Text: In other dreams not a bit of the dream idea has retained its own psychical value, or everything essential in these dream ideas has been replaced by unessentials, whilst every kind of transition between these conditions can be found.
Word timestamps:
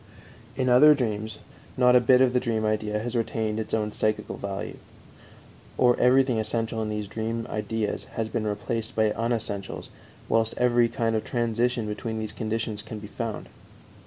In 0.55 0.67
other 0.67 0.95
dreams 0.95 1.37
not 1.77 1.95
a 1.95 1.99
bit 2.01 2.21
of 2.21 2.33
the 2.33 2.39
dream 2.39 2.65
idea 2.65 2.97
has 2.97 3.15
retained 3.15 3.59
its 3.59 3.71
own 3.71 3.91
psychical 3.91 4.35
value, 4.35 4.77
or 5.77 5.95
everything 5.99 6.39
essential 6.39 6.81
in 6.81 6.89
these 6.89 7.07
dream 7.07 7.45
ideas 7.51 8.05
has 8.15 8.27
been 8.27 8.47
replaced 8.47 8.95
by 8.95 9.11
unessentials, 9.11 9.91
whilst 10.27 10.55
every 10.57 10.89
kind 10.89 11.15
of 11.15 11.23
transition 11.23 11.85
between 11.85 12.17
these 12.17 12.33
conditions 12.33 12.81
can 12.81 12.97
be 12.97 13.09
found. 13.09 13.47